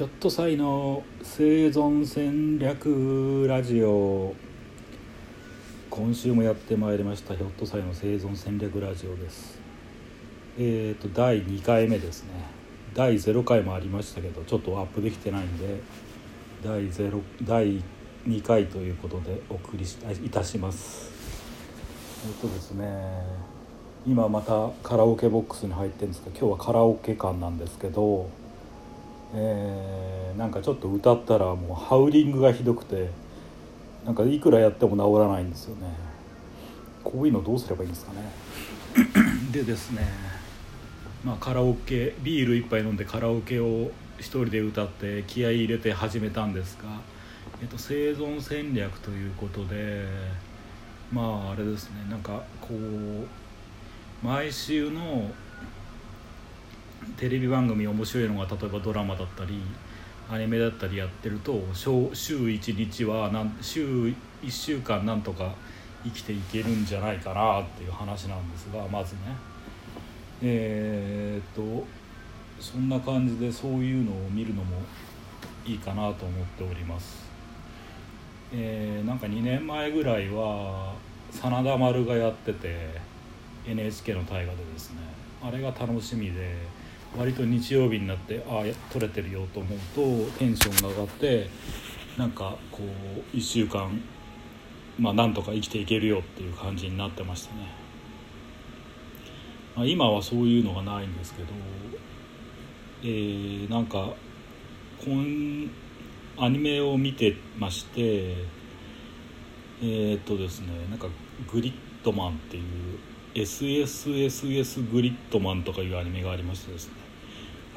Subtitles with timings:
[0.00, 4.34] ひょっと祭の生存戦略ラジオ。
[5.90, 9.60] 今週もやってまいりましたひょっと祭の生存戦略ラジオです。
[10.58, 12.30] えっ、ー、と第2回目ですね。
[12.94, 15.82] 第0回もありましたけどちょっとアップできてないんで
[16.64, 17.82] 第0第
[18.26, 19.84] 2回ということでお送り
[20.24, 21.10] いたします。
[22.26, 22.86] えっ、とですね
[24.06, 28.39] 今またカラオケボックスに入ってるんですが今日はカラオケ館なんですけど
[29.34, 33.10] えー、なんかちょっと歌ったらもうハウリングがひどくて
[34.04, 35.88] なんかいくらやっても治らないんですよね。
[37.04, 38.30] こういうのどうすればいいんですかね。
[39.52, 40.06] でですね
[41.24, 46.88] まあカラオケビール1杯飲んでカラオケを一人で歌って気合い入れて始めたんですが、
[47.62, 50.04] えっと、生存戦略ということで
[51.12, 55.30] まああれですねなんかこう毎週の
[57.16, 59.60] テレビ番組面白いのが例えばドラマだったり
[60.30, 63.30] アニメだったりやってると週1日は
[63.60, 63.84] 週
[64.42, 65.54] 1週間なんとか
[66.04, 69.20] 生きていけるんじゃないかなっていう話なんですがまずね
[70.42, 71.84] えー、っと
[72.60, 74.76] そんな感じでそういうのを見るのも
[75.66, 77.28] いいかなと思っております。
[78.52, 80.94] えー、なんか2年前ぐらいは
[81.30, 83.00] 真田丸がやってて
[83.66, 84.96] NHK の大河でですね
[85.42, 86.56] あれが楽しみで
[87.18, 91.50] 割と日曜日になってああ撮れてるよと思うとテンションが上がって
[92.16, 92.82] なんかこ
[93.32, 94.00] う1週間
[94.98, 97.62] まあなんとか生きていけるよっていう感じになってましたね、
[99.74, 101.48] まあ、今はそういうのがないんですけど
[103.02, 104.12] えー、なんか
[105.02, 105.70] 今
[106.36, 108.34] アニメを見てまして
[109.82, 111.08] えー、っとですねなんか
[111.50, 112.62] グリッドマンっていう
[113.34, 116.94] SSSS グリッドマンとかいうアニメがありましてですね。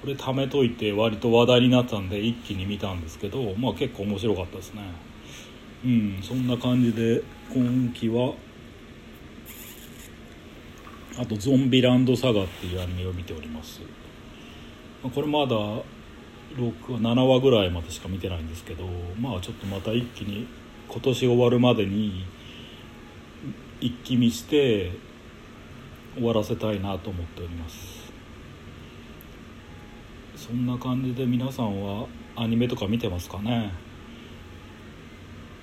[0.00, 4.82] これ貯めといて割と話題になったんで一気に見たんですけどまあ結構面白かったですね。
[5.84, 8.34] うんそんな感じで今期は
[11.18, 13.80] あと「ゾンビランドサガ」っていうアニメを見ております。
[15.02, 15.82] これまだ6
[16.98, 18.84] 7話ぐらいまでしか見てないんですけど
[19.20, 20.46] まあちょっとまた一気に
[20.88, 22.24] 今年終わるまでに
[23.80, 24.92] 一気見して
[26.14, 28.10] 終わらせたいなと思っております。
[30.36, 33.72] そんな感じで皆さんはアニメとか見てますかね？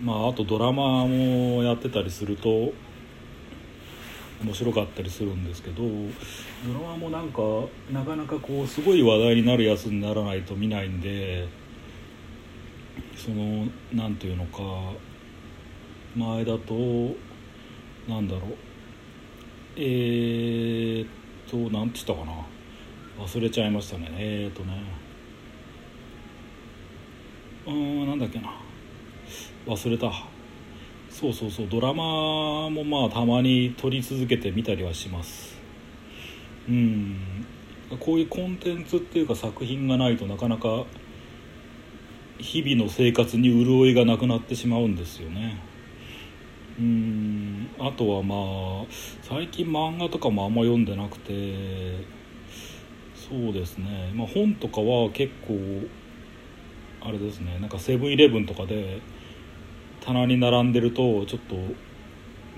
[0.00, 2.72] まああとドラマもやってたりすると
[4.42, 7.40] 面白かったりするんですけどドラマもなんか
[7.92, 11.46] なかなかこうすごい話題になるやつにならないと見ないんで
[13.14, 14.60] その何て言うのか
[16.16, 16.74] 前だと
[18.08, 18.71] なんだろう。
[19.76, 21.08] えー、っ
[21.50, 22.46] と何て言ったかな。
[23.18, 24.08] 忘れちゃいましたね。
[24.12, 24.82] えー、っとね。
[27.66, 28.52] うんなんだっけな。
[29.66, 30.12] 忘れた。
[31.08, 31.68] そうそうそう。
[31.68, 35.56] ドラマもまあたまに撮り続けてみたりはします。
[36.68, 37.46] うん。
[38.00, 40.84] こういうコンテンツっていうか作品がないとなかなか
[42.38, 45.71] 日々の生活に潤いがなくなってしまうんですよね。
[46.82, 48.86] うんあとはまあ
[49.22, 52.04] 最近漫画とかもあんま読んでなくて
[53.14, 55.54] そうですね、まあ、本とかは結構
[57.04, 57.58] あれですね。
[57.60, 59.00] なんかセブンイレブンとかで
[60.00, 61.56] 棚に並んでるとちょっと、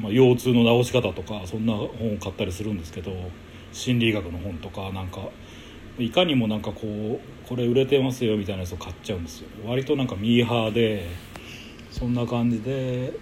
[0.00, 3.12] まあ、腰痛の治し方とかそんな本を買ったりするんですけど
[3.72, 5.28] 心理学の本とかなんか
[5.98, 9.48] いかにもなんかこうこれ売れてますよみたいなやつを買っちゃうんですよ。
[9.64, 11.06] 割となんかミーハーで
[11.90, 13.12] そんな感じで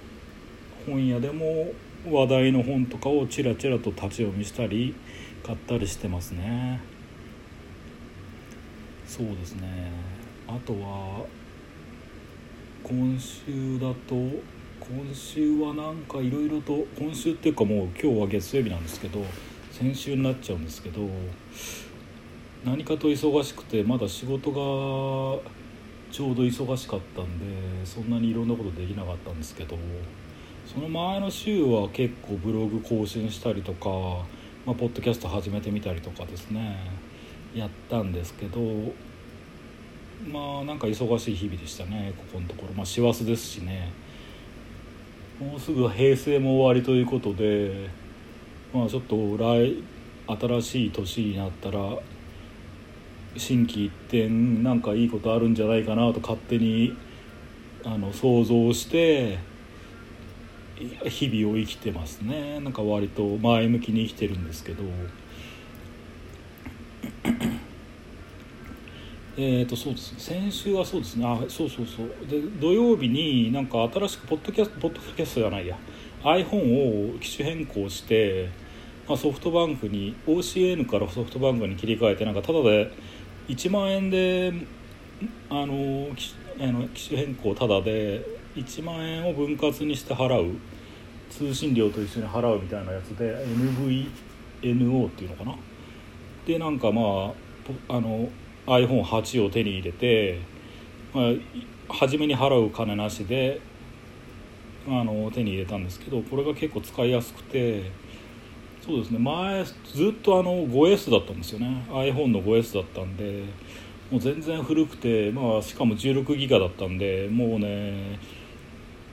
[0.86, 1.72] 本屋でも
[2.10, 4.94] 話題の本とかをちらちらと立ち読みしたり
[5.44, 6.80] 買ったりしてますね。
[9.06, 9.90] そうですね。
[10.46, 11.26] あとは
[12.82, 14.14] 今週だと
[14.80, 19.22] 今週はなんかいろいろと今週っていうかもう今日は月曜日なんですけど
[19.70, 21.02] 先週になっちゃうんですけど
[22.64, 24.56] 何かと忙しくてまだ仕事が
[26.10, 29.76] ちょうど忙しかったんでそんなにいろんなことできなかったんですけど
[30.72, 33.88] その前の週は結構ブログ更新したりとか、
[34.64, 36.78] まあ、ポッドキャスト始めてみたりとかですね
[37.52, 38.60] やったんですけど
[40.30, 42.74] まあなんか忙しい日々でしたねここのところ。
[42.74, 43.90] まあ師走ですしね。
[45.40, 47.88] もうすぐ平成も終わりということで
[48.72, 49.82] まあちょっと来
[50.28, 51.80] 新しい年になったら
[53.36, 56.96] 心機一転なんかいいことあるんじゃないかなと勝手に
[57.84, 59.49] あの想像して
[61.08, 62.60] 日々を生きてますね。
[62.60, 64.82] なんか割と前向きに生きてるんですけど。
[69.36, 71.26] えー、とそうです先週はそうですね。
[71.26, 72.08] あそうそうそう。
[72.28, 75.78] で土曜日になんか新しくポッドキャストポッドキャストじゃないや。
[76.22, 78.50] iPhone を機種変更して、
[79.08, 82.92] まあ、ソフトバンクに OCN からソフトバンクに切り替えてなんかただで
[83.48, 84.52] 1万円で
[85.48, 88.24] あの機あの機種変更ただで
[88.56, 90.56] 1万円を分割にして払う。
[91.30, 95.54] 通信料と一緒に払うみたいなやつで NVNO っていうのかな？
[96.46, 97.32] でなんかま
[97.88, 98.28] ああの
[98.66, 100.40] iPhone8 を手に入れて、
[101.14, 103.60] まあ、初めに払う金なしで
[104.86, 107.90] あの手に入れたんですけどこれが結構使いやすくて
[108.84, 109.18] そうですね。
[109.18, 109.72] 前ず
[110.08, 111.84] っとあの 5S だったんですよね。
[111.90, 113.44] iPhone の 5S だったんで
[114.10, 118.18] もう全然古くて、まあ、しかも16ギガだったんでもうね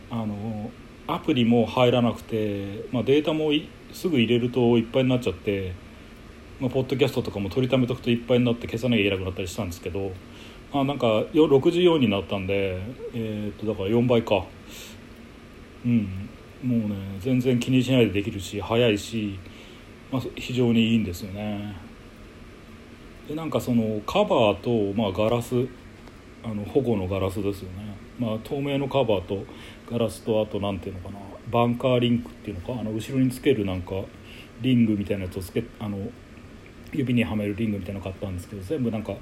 [0.10, 0.72] あの
[1.08, 3.52] アプリも入らなくて、まあ、データも
[3.94, 5.74] すぐ入れるといっぱいになっちゃって、
[6.60, 10.12] まあ、ポッドキャストとかも取りためとくといっぱいになって消さなきゃいけなくなったりしたんですけど、
[10.74, 12.80] まあ、なんか64になったんで、
[13.14, 14.46] えー、っとだから4倍か。
[15.86, 16.30] うん。
[16.64, 19.38] もうね全然気にしないでできるし早いし、
[20.12, 21.76] まあ、非常にいいんですよね。
[23.28, 25.68] でなんかそのカバーと、まあ、ガラス
[26.44, 29.46] あの保護のガラスですよね、まあ、透明のカバーと
[29.92, 31.20] ガラスとあと何ていうのかな
[31.52, 33.94] バンカーリンクっていうのかあの後ろにつけるなんか
[34.62, 35.98] リングみたいなやつをつけあの
[36.92, 39.14] 指にはめるリングみたいなの買ったんですけど全部なんか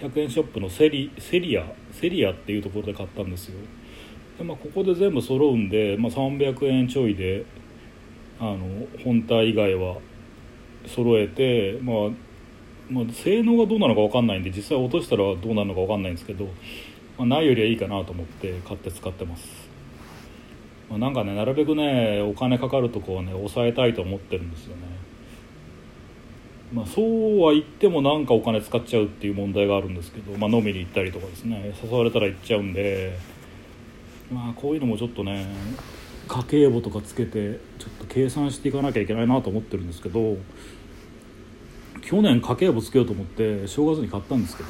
[0.00, 3.58] 100円ショップのセリセリアセリアっていうところで買ったんですよ。
[4.38, 7.44] で、まあ、ここで全部揃うんで、まあ、300円ちょいで
[8.38, 9.98] あの本体以外は
[10.86, 11.96] 揃えて、まあ、
[12.88, 16.48] まあ性能がどうなのか分かんないんで実際落としたらどうなるのか分かんないんですけど、
[17.18, 19.68] まあ、ないよりはいいかなと思って買って使ってます。
[20.88, 24.82] まあ、なんかねなるべくねお金かかるとこをね抑えたいと思ってるんですよね。
[26.72, 31.74] まあそうは言ってもなんかお金使っちゃうっていう問題があるんですけど、まあ、飲みに行ったりとかですね。
[31.82, 33.18] 誘われたら行っちゃうんで
[34.30, 35.46] まあこういうのもちょっとね
[36.28, 40.36] 家計簿とかつけてちょっと計算していかなきゃいけないなと思ってるんですけど
[42.02, 44.68] 去年家計簿つけようと思って正月に買ったんですけど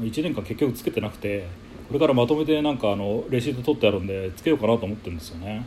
[0.00, 1.46] 1年間結局つけてなくて
[1.88, 5.66] これからまとめてなんかあのレシート取ってあるんでつけようかなと思ってるんですよね。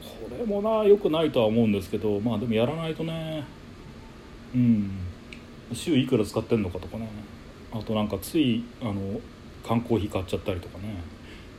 [0.00, 3.44] これもな良くないとは思うんですけどまあでもやらないとね。
[4.54, 4.90] うん。
[5.72, 7.08] 週いくら使ってんのかとかね。
[7.72, 9.20] あとなんかついあの
[9.66, 10.96] 缶コーヒー買っちゃったりとかね。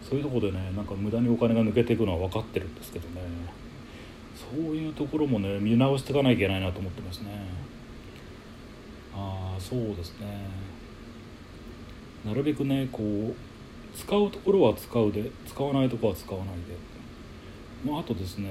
[0.07, 3.21] そういうとこでねなんか無駄にお金が抜けていくのは分かってるんですけどね。
[4.35, 7.47] そういうところもね見直していかなきゃいけないなと思ってますね。
[9.15, 10.25] ああそうですね。
[12.25, 18.49] なるべくねこう使うところは使うで使わないところは使わないで、まあ、あとですね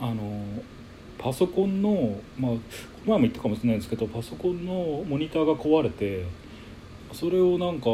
[0.00, 0.44] あの
[1.18, 2.52] パソコンのまあ
[3.06, 6.26] 前も言ったかもしれないんですけどパソコンのモニターが壊れて
[7.12, 7.88] それをなんか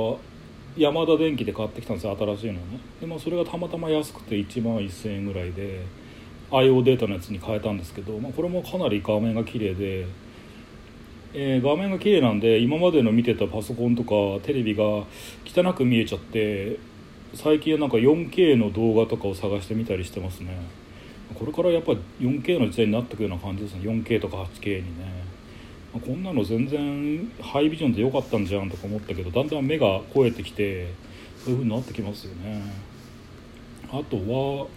[0.76, 2.60] ヤマダ電機で買ってきたんですよ新しいのね。
[3.00, 5.80] で、まあ、それがたまたま安くて1万1000円ぐらいで
[6.50, 10.06] IO データのやつに変えたんですけど、まあ、これもかなり画面が綺麗で
[11.38, 14.82] えー、画面が綺麗なんで今までの見てたパソコンとかテレビが
[15.44, 16.78] 汚く見えちゃって
[17.34, 20.56] 最近はなんか 4K の動画とかを探してみたりしてますね。
[21.34, 23.82] これからやっぱ 4K の時代になってくるような感じですね。
[23.82, 25.26] 4K とか 8K にね。
[25.92, 30.88] こんなの全然ハイビジョンで良かったんじゃんとか思ったけどだんだん目が肥えてきて
[31.38, 32.62] そういう風になってきますよね。
[33.90, 34.68] あとは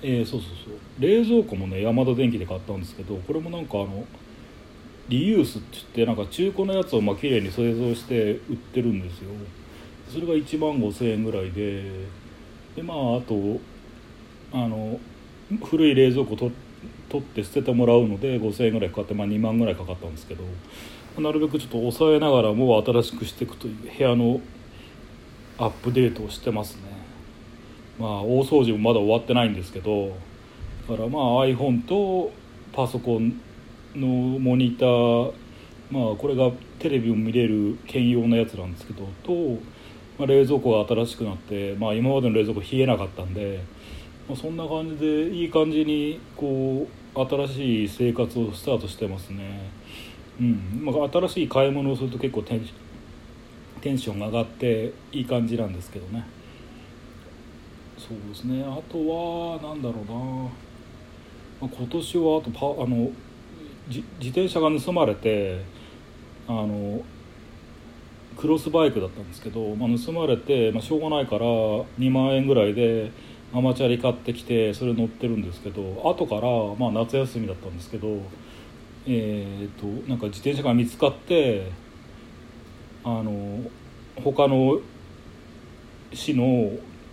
[0.00, 0.78] えー、そうそうそう。
[0.98, 4.06] 冷蔵庫もねヤマダ電機で買ったんですけどこれもなんかあの
[5.08, 9.30] リユースって言ってなんか中古のやつをまあ綺麗に製造して売ってるんですよ。
[10.08, 11.84] それが1万5000円ぐらいで。
[12.76, 13.60] でまああと
[14.52, 15.00] あの
[15.64, 16.50] 古い冷蔵庫と
[17.08, 20.44] 取って捨ててもらうので5000円ぐらいかかって、まあ、2万ぐらいかかったんですけど
[21.20, 24.40] なるべくちょっと抑えながらもう新しくしていくという部屋の
[25.58, 26.82] アップデートをしてますね。
[27.98, 30.16] まあ大掃除もまだ終わってないんですけど
[30.88, 32.30] だからまあ iPhone と
[32.72, 33.40] パソコン
[34.00, 34.06] の
[34.38, 35.32] モニター
[35.90, 39.60] まあこれがテレビを見れる兼用のやつなんですけどと、
[40.18, 43.60] まあ、冷蔵庫が新しくなって、まあ、今までの冷蔵庫冷えなかったんで、
[44.28, 49.70] まあ、そんな感じでいい感じにこう新しい生活をスタートしてますね。
[50.40, 50.82] うん。
[50.84, 52.68] まあ、新しい買い物をすると結構テン
[53.80, 56.24] テンションが上がっていい感じなんですけどね。
[57.96, 58.62] そうですね。
[58.62, 60.50] あとは何だろうな、ま
[61.62, 63.10] あ、今年はあとパあの
[63.88, 65.64] 自転車が盗まれて
[66.46, 67.02] あの
[68.36, 73.10] クロスバイクだったんですけど、まあ、盗まれて、まあ、しょうがないから2万円ぐらいで
[73.52, 76.42] ママチャリ買ってきてそれ乗ってるんですけど後から、
[76.78, 78.20] まあ、夏休みだったんですけど、
[79.06, 81.70] えーと、なんか自転車が見つかって
[83.04, 83.60] あの
[84.22, 84.80] 他の
[86.12, 86.72] 市の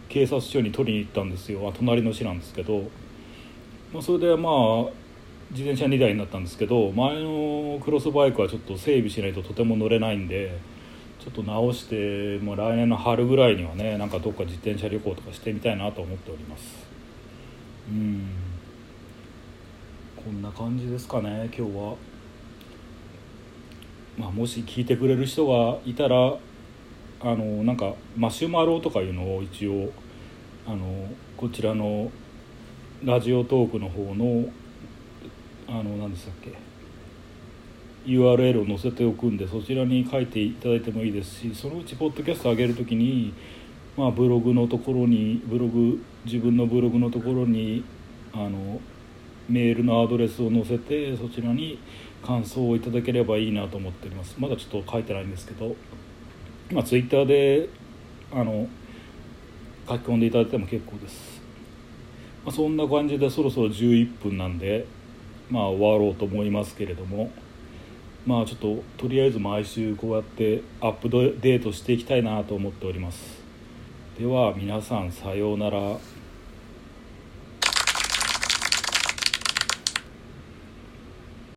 [0.09, 1.73] 警察署に取りに行ったんですよ。
[1.75, 2.83] 隣の市なんですけど、
[3.93, 5.04] まあ、それでまあ
[5.51, 10.57] 自転車2台になったんですけど前のクロスバイクはちょっと整備しないととても乗れないんで
[11.19, 16.87] ちょっと直してもう来年の春ぐらいにはねなんかどっか自転車旅行とかしてみたいなと思っております
[17.89, 18.27] うん
[20.15, 21.95] こんな感じですかね今日は。
[24.17, 29.91] まあ、もし聞いてくれる人がいたらあのなんかマシュマロとかいうのを一応
[30.65, 32.09] あのこちらの
[33.03, 34.45] ラジオトークの方の
[35.67, 36.53] あの何でしたっけ
[38.05, 43.33] ？URL を載せておくんでそちらに書いていただいてもいいですしそのうちポッドキャスト上げる時に、
[43.97, 47.83] まあ、ブログのところにブログ自分のブログのところに
[48.33, 48.79] あの
[49.49, 51.79] メールのアドレスを載せてそちらに
[52.23, 54.35] 感想をいただければいいなと思っております。
[54.39, 55.75] まだちょっと書いてないんですけど
[56.71, 57.69] まあツイッターで
[58.31, 58.67] あの
[59.87, 61.41] 書き込んでいただいても結構です、
[62.43, 64.85] まあ、そんな感じでそろそろ11分なんで
[65.49, 67.31] まあ終わろうと思いますけれども
[68.25, 73.43] まあちょっととりあえず毎週こうやってアップデートしていきたいなと思っております。
[74.17, 75.97] では皆さんさようなら。